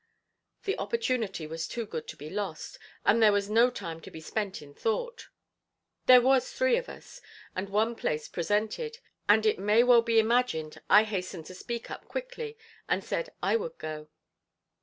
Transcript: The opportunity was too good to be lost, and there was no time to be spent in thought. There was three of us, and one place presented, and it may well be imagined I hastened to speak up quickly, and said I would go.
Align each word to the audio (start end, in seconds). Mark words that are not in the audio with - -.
The 0.63 0.75
opportunity 0.79 1.45
was 1.45 1.67
too 1.67 1.85
good 1.85 2.07
to 2.07 2.15
be 2.17 2.27
lost, 2.27 2.79
and 3.05 3.21
there 3.21 3.31
was 3.31 3.51
no 3.51 3.69
time 3.69 4.01
to 4.01 4.09
be 4.09 4.19
spent 4.19 4.59
in 4.59 4.73
thought. 4.73 5.27
There 6.07 6.21
was 6.23 6.51
three 6.51 6.75
of 6.75 6.89
us, 6.89 7.21
and 7.55 7.69
one 7.69 7.93
place 7.93 8.27
presented, 8.27 8.97
and 9.29 9.45
it 9.45 9.59
may 9.59 9.83
well 9.83 10.01
be 10.01 10.17
imagined 10.17 10.81
I 10.89 11.03
hastened 11.03 11.45
to 11.53 11.53
speak 11.53 11.91
up 11.91 12.05
quickly, 12.05 12.57
and 12.89 13.03
said 13.03 13.29
I 13.43 13.55
would 13.57 13.77
go. 13.77 14.07